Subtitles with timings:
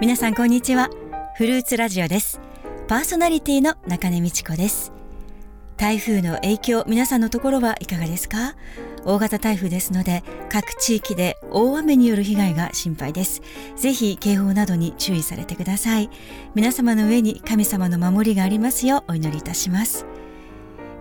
[0.00, 0.88] 皆さんこんにちは。
[1.36, 2.40] フルーツラジオです。
[2.88, 4.94] パーソナリティの中根美智子です。
[5.76, 8.54] 台風の影響皆さんのところはいかがですか？
[9.04, 13.42] 大型台風ですので各地域で大雨による被害が心配です。
[13.76, 16.08] ぜひ警報などに注意されてください。
[16.54, 20.06] 皆様の上に神様の守りがありますようお祈りいたします。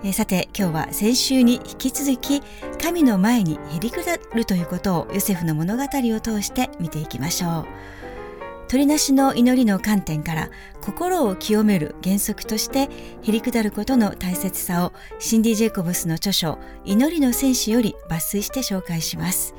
[0.03, 2.41] えさて今日は先週に引き続き
[2.83, 7.65] 神の前にへりくだるということをヨセフの物語を通して見ていきましょう。
[8.69, 10.49] 鳥なしの祈りの観点から
[10.79, 12.87] 心を清める原則として
[13.23, 19.55] へりくだることの大切さをシンディ・ジェイコブスの著書「祈りの戦士」より抜粋して紹介します。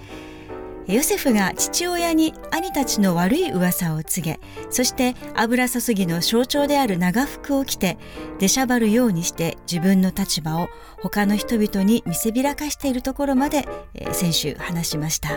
[0.87, 7.97] ヨセフが父親に兄たちの悪い噂を告げそして油注ぎの象徴である長服を着て
[8.41, 10.69] 出しゃばるようにして自分の立場を
[11.01, 15.31] 他の人々に見せびらかしているところまで、えー、先週話しました。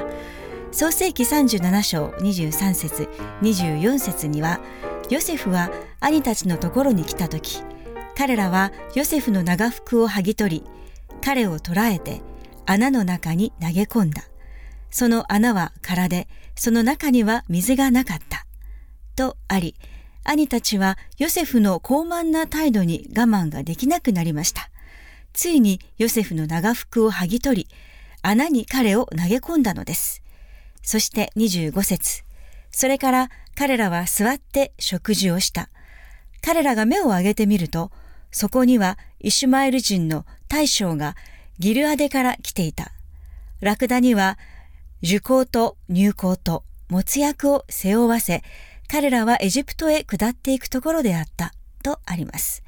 [0.73, 3.07] 創世紀37章23節
[3.43, 4.59] 24節には
[5.11, 7.61] ヨセフは兄たちのところに来た時
[8.17, 10.63] 彼らはヨセフの長服を剥ぎ取り
[11.23, 12.23] 彼を捕らえて
[12.65, 14.23] 穴の中に投げ込んだ。
[14.89, 18.47] その穴は空でその中には水がなかった。
[19.15, 19.75] とあり
[20.23, 24.71] 兄たちはヨセフの高慢な態度に我慢ができなくなりました。
[25.33, 27.67] ついにヨセフの長服を剥ぎ取り
[28.23, 30.22] 穴に彼を投げ込んだのです。
[30.84, 32.23] そして25節
[32.72, 35.70] それから彼らは座って食事をした。
[36.42, 37.92] 彼らが目を上げてみると、
[38.31, 41.16] そこにはイシュマエル人の大将が
[41.59, 42.92] ギルアデから来ていた。
[43.61, 44.38] ラクダには
[45.04, 48.42] 受講と入港と持つ役を背負わせ、
[48.88, 52.64] 彼らはエジプトへ下っていくところであったとあります。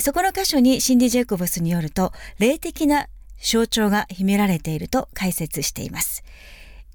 [0.00, 3.06] そこの箇所にシンディ・ジェイコブスによると、霊的な
[3.40, 6.24] 象徴が秘められていると解説しています。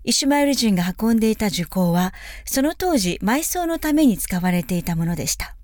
[0.03, 2.13] イシュマエル人が運んでいた樹高は、
[2.45, 5.55] その当時埋葬のために使われていたものでした。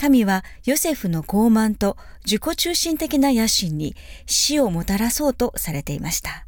[0.00, 6.46] 神はヨセフの傲慢と自己中心的な野心に死をもたらそうとされていました。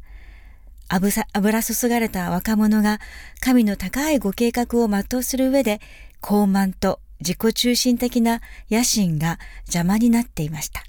[1.33, 2.99] 油注がれた若者が
[3.41, 5.81] 神の高いご計画を全うする上で
[6.21, 10.83] 傲慢と自己中心的な野心が邪魔になっていました。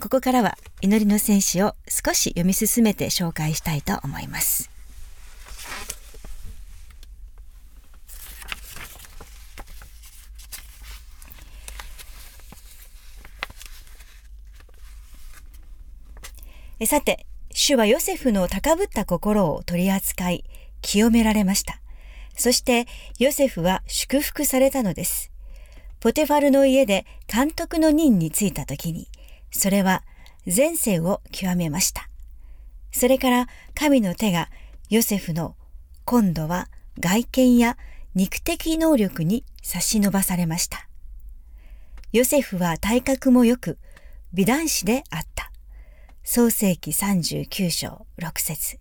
[0.00, 4.75] ここからは祈りの戦士を少し読み進めて紹介したいと思います。
[16.84, 20.44] さて、主はヨセフの高ぶった心を取り扱い、
[20.82, 21.80] 清められました。
[22.36, 22.86] そして
[23.18, 25.32] ヨセフは祝福されたのです。
[26.00, 29.08] ポテファルの家で監督の任に就いた時に、
[29.50, 30.04] それは
[30.44, 32.10] 前世を極めました。
[32.92, 34.50] それから神の手が
[34.90, 35.56] ヨセフの
[36.04, 36.68] 今度は
[37.00, 37.78] 外見や
[38.14, 40.86] 肉的能力に差し伸ばされました。
[42.12, 43.78] ヨセフは体格も良く
[44.34, 45.50] 美男子であった。
[46.28, 48.80] 創世紀39章6節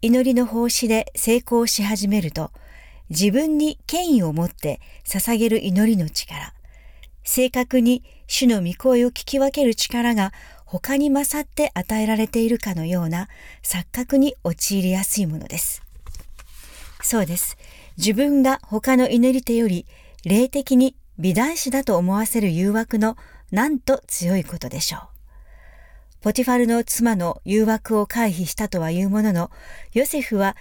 [0.00, 2.52] 祈りの奉仕で成功し始めると、
[3.10, 6.54] 自分に権威を持って捧げる祈りの力、
[7.24, 10.32] 正確に主の御声を聞き分ける力が
[10.64, 13.26] 他に勝って与えられているかのような
[13.64, 15.82] 錯覚に陥りやすいものです。
[17.02, 17.58] そうです。
[17.96, 19.84] 自分が他の祈り手より
[20.24, 23.16] 霊的に美男子だと思わせる誘惑の
[23.50, 25.15] なんと強いことでしょう。
[26.26, 29.52] ポティファルの妻の誘惑を回避したとはいうものの、
[29.92, 30.56] ヨセフは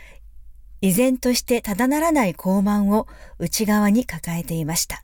[0.79, 3.07] 依然としてただならない傲慢を
[3.39, 5.03] 内側に抱えていました。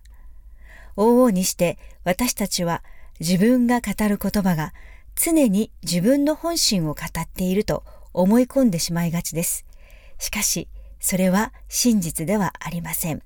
[0.96, 2.84] 往々にして私たちは
[3.20, 4.76] 自分が語る言葉が
[5.16, 7.84] 常に自分の本心を語っていると
[8.14, 9.66] 思い込んでしまいがちです。
[10.20, 10.68] しかし、
[11.00, 13.24] それは真実ではありません。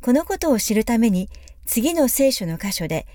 [0.00, 1.28] このことを知るために
[1.66, 3.06] 次の聖書の箇所で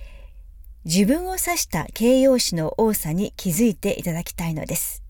[0.86, 5.04] 自分を指した形容詞の多さに気づいていただきたいのです。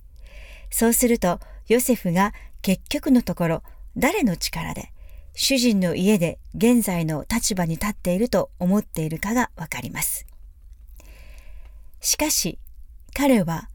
[0.72, 3.64] そうすると、ヨセフが結局のところ、
[3.96, 4.92] 誰の力で、
[5.34, 10.26] 主人の家で現在の立場に立っていると思っているかがわかります。
[12.02, 12.60] しかし、
[13.14, 13.70] 彼は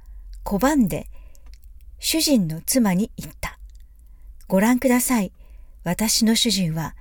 [0.44, 1.08] 拒んで、
[1.98, 3.58] 主人の妻に言った。
[4.46, 5.32] ご覧ください。
[5.84, 6.96] 私の主人は、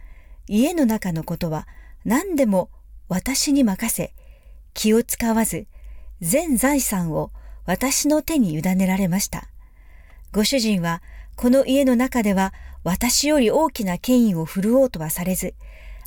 [0.47, 1.67] 家の中のことは
[2.05, 2.69] 何でも
[3.09, 4.13] 私に任せ、
[4.73, 5.67] 気を使わず、
[6.21, 7.31] 全財産を
[7.65, 9.47] 私の手に委ねられました。
[10.31, 11.01] ご主人は、
[11.35, 12.53] この家の中では
[12.83, 15.53] 私より大きな権威を振るおうとはされず、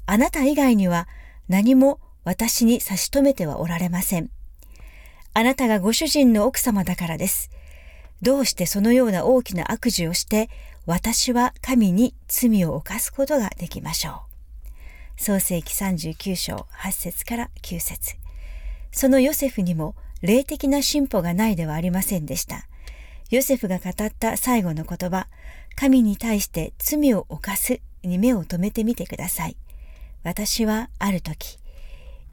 [0.06, 1.08] あなた以外には
[1.48, 4.30] 何も私に差し止めてはおられません。
[5.32, 7.50] あなたがご主人の奥様だからです。
[8.22, 10.48] どうしてそのような大きな悪事をして、
[10.86, 14.22] 私は神に罪を犯すことができましょ
[15.18, 15.22] う。
[15.22, 18.16] 創世紀39章8節から9節
[18.96, 22.66] そのヨセフにも霊的な進歩がないではありませんでした。
[23.28, 25.26] ヨセフが語った最後の言葉、
[25.74, 29.56] 神に対して罪を犯すに目を留めてみてください。
[30.22, 31.58] 私はある時、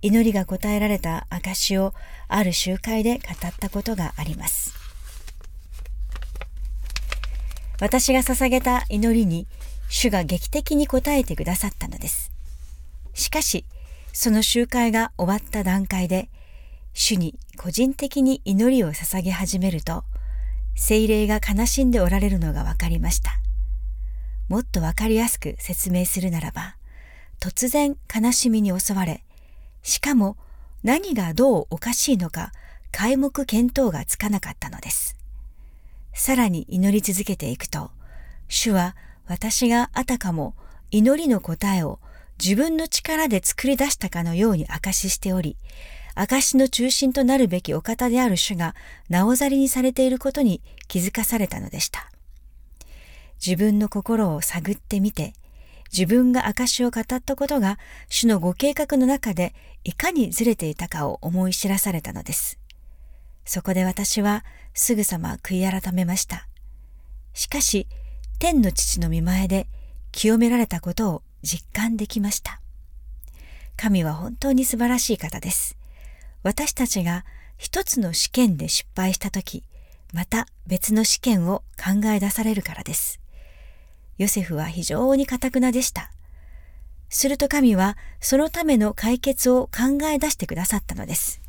[0.01, 1.93] 祈りが答えられた証を
[2.29, 4.73] ある集会で語ったことがあります。
[7.81, 9.47] 私が捧げた祈りに
[9.89, 12.31] 主が劇的に応えてくださったのです。
[13.13, 13.65] しかし、
[14.13, 16.29] その集会が終わった段階で、
[16.93, 20.03] 主に個人的に祈りを捧げ始めると、
[20.75, 23.31] 精霊が悲しんでおられるのがわかりました。
[24.47, 26.75] もっとわかりやすく説明するならば、
[27.39, 29.23] 突然悲しみに襲われ、
[29.81, 30.37] しかも
[30.83, 32.51] 何がどうおかしいのか
[32.91, 35.17] 皆目見当がつかなかったのです。
[36.13, 37.91] さらに祈り続けていくと、
[38.47, 38.95] 主は
[39.25, 40.53] 私があたかも
[40.91, 41.99] 祈りの答えを
[42.39, 45.57] 自分の力で作り出したかのように証ししており、
[46.15, 48.75] 証の中心となるべきお方である主が
[49.09, 52.11] なおざりにされていることに気づかされたのでした。
[53.45, 55.33] 自分の心を探ってみて、
[55.91, 57.77] 自分が証を語ったことが
[58.09, 62.57] 主のご計画の中でいかにずれていたかを思い知らされたのです。
[63.45, 66.47] そこで私はすぐさま悔い改めました。
[67.33, 67.87] しかし、
[68.39, 69.67] 天の父の見前で
[70.11, 72.61] 清められたことを実感できました。
[73.75, 75.77] 神は本当に素晴らしい方です。
[76.43, 77.25] 私たちが
[77.57, 79.63] 一つの試験で失敗したとき、
[80.13, 83.19] また別の試験を考え出されるからです。
[84.17, 86.11] ヨセフは非常に堅くなでした。
[87.09, 91.41] すると神はそのための解決を考え出してくださったのです。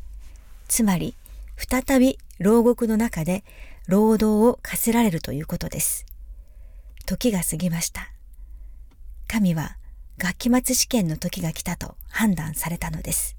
[0.67, 1.15] つまり、
[1.57, 3.43] 再び牢獄の中で
[3.87, 6.05] 労働を課せられるということです。
[7.05, 8.11] 時が過ぎました。
[9.27, 9.77] 神は
[10.17, 13.35] 学期末試験の時が来たと判断されたのです。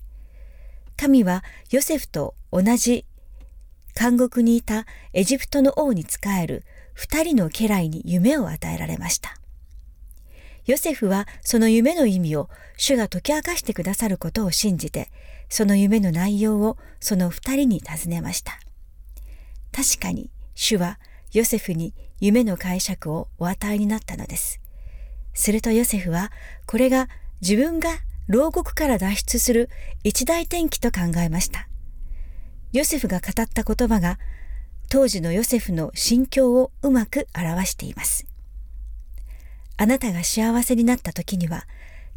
[0.97, 3.05] 神はヨセフと同じ
[3.99, 9.37] 監獄にいたエジプトの王に仕える二人の家来に夢を与えられました。
[10.67, 15.11] ヨセフはその夢の意味を主が解き明かしてくださることを信じて、
[15.49, 18.59] その夢の内容をその二人に尋ねました。
[19.73, 20.99] 確かに主は
[21.33, 24.61] ヨセフに夢の解釈をお与えになったのです。
[25.35, 26.33] するとヨセフは
[26.67, 27.09] これが
[27.41, 27.91] 自分が
[28.29, 29.71] 牢獄から脱出する
[30.03, 31.69] 一大転機と考えました。
[32.73, 34.19] ヨセフが語った言葉が
[34.89, 38.27] 当時のヨセフの心境をうまく表しています。
[39.77, 41.67] あなたが幸せになった時には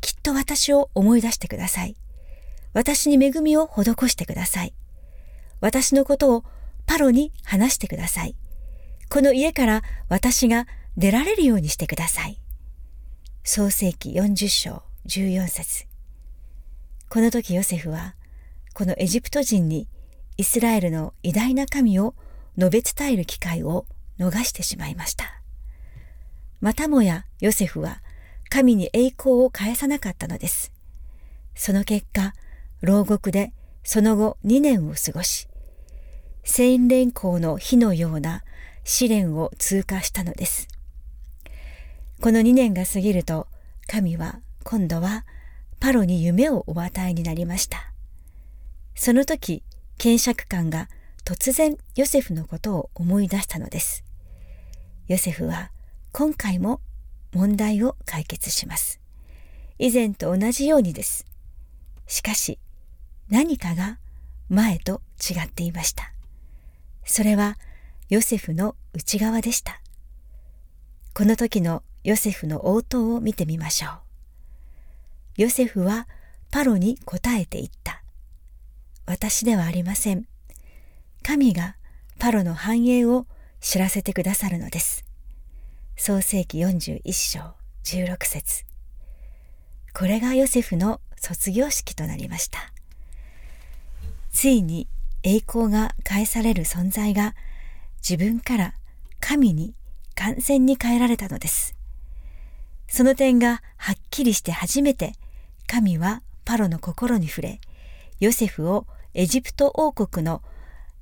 [0.01, 1.95] きっと私を思い出してください。
[2.73, 4.73] 私に恵みを施してください。
[5.59, 6.43] 私のことを
[6.85, 8.35] パロに話してください。
[9.09, 10.67] この家から私が
[10.97, 12.39] 出られるようにしてください。
[13.43, 15.88] 創世紀40章14節
[17.09, 18.13] この時ヨセフは、
[18.75, 19.87] このエジプト人に
[20.37, 22.13] イスラエルの偉大な神を
[22.55, 23.87] 述べ伝える機会を
[24.19, 25.41] 逃してしまいました。
[26.61, 28.03] またもやヨセフは
[28.47, 30.71] 神に栄光を返さなかったのです。
[31.55, 32.35] その結果、
[32.81, 33.53] 牢獄で
[33.83, 35.47] その後2年を過ごし、
[36.43, 38.43] 千連光の火のような
[38.83, 40.67] 試練を通過したのです。
[42.21, 43.47] この2年が過ぎると、
[43.87, 45.25] 神は今度は
[45.79, 47.93] パロに夢をお与えになりました。
[48.95, 49.63] その時、
[49.97, 50.89] 検釈官が
[51.23, 54.03] 突然ヨセフのことを思い出したのです。
[55.07, 55.71] ヨセフは
[56.11, 56.81] 今回も
[57.33, 58.99] 問題を解決します。
[59.77, 61.25] 以前と同じようにです。
[62.07, 62.59] しかし、
[63.29, 63.99] 何かが
[64.49, 66.11] 前と違っていました。
[67.05, 67.57] それは
[68.09, 69.81] ヨセフの内側でした。
[71.13, 74.08] この時のヨセフの応答を見てみましょう。
[75.39, 76.05] ヨセフは
[76.51, 78.03] パロに答えていった。
[79.05, 80.25] 私ではありません。
[81.23, 81.77] 神が
[82.19, 83.25] パロの繁栄を
[83.61, 85.05] 知らせてくださるのです。
[85.95, 87.53] 創世紀41章
[87.85, 88.65] 16節
[89.93, 92.73] これがヨセフの卒業式となりました。
[94.33, 94.89] ついに
[95.23, 97.33] 栄光が返される存在が
[98.01, 98.73] 自分から
[99.21, 99.73] 神に
[100.15, 101.75] 完全に変えられたのです。
[102.89, 105.13] その点がはっきりして初めて
[105.69, 107.61] 神はパロの心に触れ、
[108.19, 110.41] ヨセフをエジプト王国の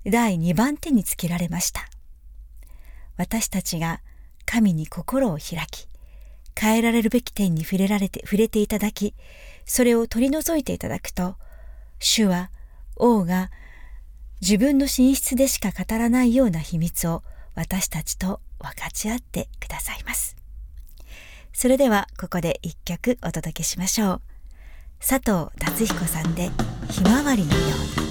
[0.05, 1.87] 第2番手につけられました。
[3.15, 4.01] 私たちが
[4.45, 5.87] 神に心を開き、
[6.59, 9.15] 変えられるべき点に触れられて、触れていただき、
[9.65, 11.37] それを取り除いていただくと、
[11.99, 12.51] 主は
[12.97, 13.51] 王が
[14.41, 17.23] 自分の寝室でしか語らないような秘密を
[17.55, 20.35] 私たちと分かち合ってくださいます。
[21.53, 24.36] それではここで一曲お届けしましょう。
[24.99, 26.49] 佐藤達彦さんで
[26.89, 27.59] ひまわりのよ
[27.97, 28.06] うに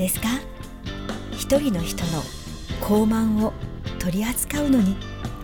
[0.00, 0.28] ですか？
[1.32, 2.22] 一人の人の
[2.80, 3.52] 高慢を
[3.98, 4.96] 取り扱うのに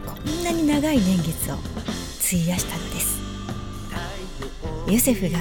[0.06, 3.20] こんなに長い年月を費やしたのです。
[4.90, 5.38] ヨセフが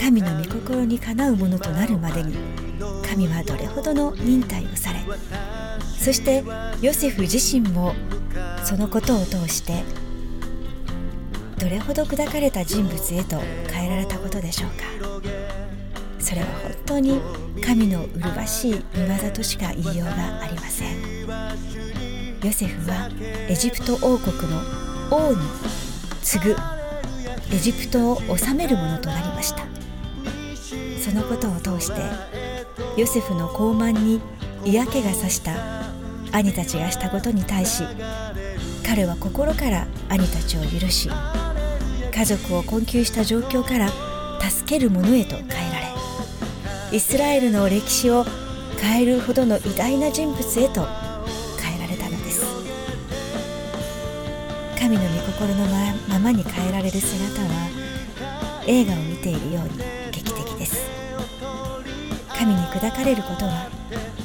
[0.00, 2.34] 神の御心にかなうものとなるまでに
[3.06, 5.00] 神はどれほどの忍耐をされ
[5.98, 6.44] そして
[6.80, 7.94] ヨセフ自身も
[8.64, 9.82] そのことを通して
[11.58, 13.40] どれほど砕かれた人物へと
[13.72, 15.65] 変えられたことでしょうか？
[16.18, 17.20] それは本当に
[17.64, 21.26] 神の麗しい見業としか言いようがありません。
[22.42, 23.10] ヨセフは
[23.48, 24.60] エジプト王国の
[25.10, 25.38] 王に
[26.22, 26.56] 次ぐ
[27.52, 29.66] エジプトを治めるものとなりました。
[31.06, 32.00] そのことを通して
[32.96, 34.20] ヨセフの傲慢に
[34.64, 35.84] 嫌気がさした
[36.32, 37.84] 兄たちがしたことに対し
[38.84, 41.08] 彼は心から兄たちを許し
[42.12, 43.88] 家族を困窮した状況から
[44.40, 45.48] 助ける者へと変え
[46.92, 48.24] イスラエルの歴史を
[48.80, 50.86] 変えるほどの偉大な人物へと
[51.60, 52.44] 変えられたのです。
[54.78, 55.66] 神の御心の
[56.08, 59.70] ままに変えられる姿は映画を見ているように
[60.12, 60.88] 劇的です。
[62.28, 63.68] 神に砕かれることは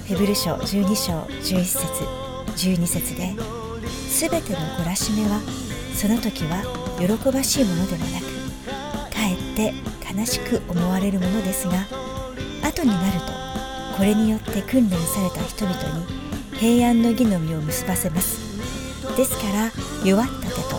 [0.05, 1.87] ヘブル書12章11節
[2.67, 3.33] 12節で
[4.09, 5.39] 全ての懲らしめは
[5.95, 6.61] その時は
[6.99, 8.25] 喜ばしいものではなく
[9.13, 9.73] かえって
[10.13, 11.87] 悲しく思われるものですが
[12.81, 13.31] 後になると
[13.95, 18.39] これによって訓練された人々に平安の義の実を結ばせます。
[19.15, 19.71] ですから
[20.07, 20.75] 弱った手と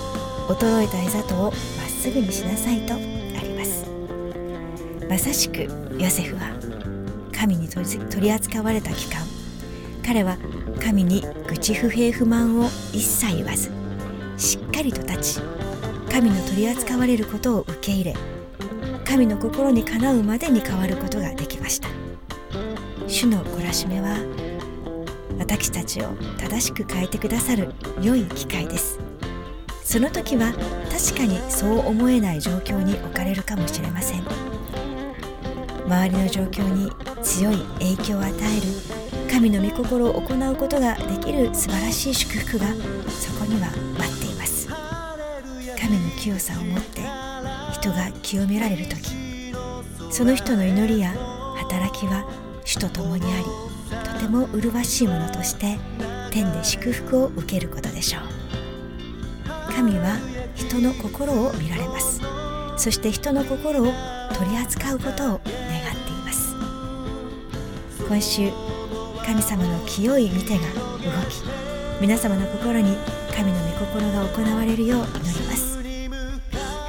[0.54, 1.52] 衰えた膝とをまっ
[1.88, 2.99] すぐにしなさいとあ
[3.42, 3.87] ります。
[5.09, 5.62] まさしく
[5.99, 6.52] ヨセフは
[7.32, 7.87] 神に取
[8.21, 9.21] り扱われた期間
[10.04, 10.37] 彼は
[10.80, 13.71] 神に愚痴不平不満を一切言わず
[14.37, 15.40] しっかりと立ち
[16.11, 18.32] 神の取り扱われることを受け入れ
[19.12, 21.88] 神の心にかなうまでに変わることができました。
[23.07, 24.16] 主の懲らしめは
[25.38, 28.99] 私たちを正しく変えてくださる良い機会です。
[29.85, 30.54] その時は
[30.90, 34.23] 確かにそう思えない状況に置かれるかもしれません。
[35.85, 36.90] 周りの状況に
[37.23, 42.69] 強い影響を与える神の御心を行うことができる素晴らしい祝福が
[43.11, 44.69] そこには待っています。
[45.78, 47.22] 神の清さを持って
[47.83, 49.53] 人が清められる時
[50.09, 51.12] その人の祈りや
[51.57, 52.25] 働きは
[52.65, 53.45] 主と共にあり
[54.15, 55.79] とても麗しいものとして
[56.31, 58.23] 天で祝福を受けることでしょう。
[59.75, 60.17] 神は
[60.55, 62.21] 人の心を見られます。
[62.77, 63.93] そして人の心を
[64.39, 66.55] 取り扱うことを願っています。
[68.07, 68.51] 今週
[69.27, 71.43] 神様の清い見てが動き
[72.01, 72.97] 皆様の心に
[73.35, 75.41] 神の御心が行われるよう祈り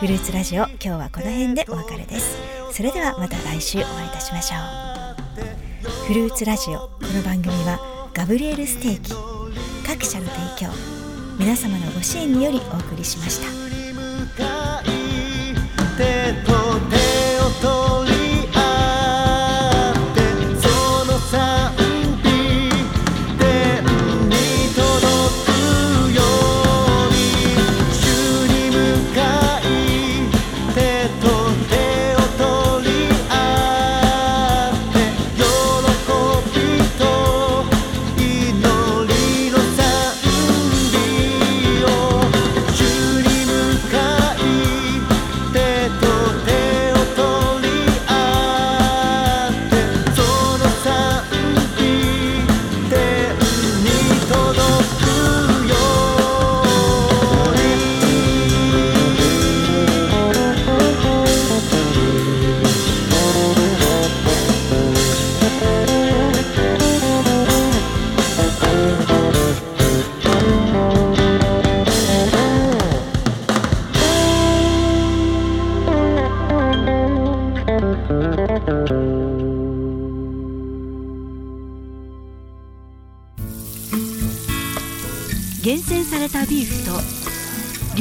[0.03, 2.38] フルーツラジオ今日はこの辺でお別れです。
[2.74, 4.57] それではまた来週お会いいたしましょ
[5.88, 5.89] う。
[6.07, 9.13] フルーツラジオこの番組はガブリエルステーキ
[9.88, 10.74] 各社の提供
[11.39, 13.62] 皆様のご支援によりお送りしました。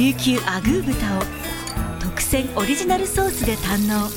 [0.03, 1.21] 琉球アグー豚を
[2.01, 4.09] 特選オリジナルソースで堪能。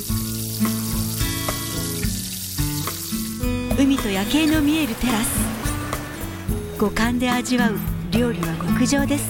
[3.81, 6.77] 海と夜景の見えるテラス。
[6.77, 7.77] 五感で味わう
[8.11, 9.29] 料理は極上です。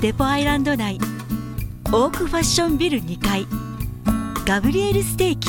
[0.00, 0.98] デポアイランド内
[1.92, 3.46] オークファッションビル2階。
[4.44, 5.39] ガブリエルステーキ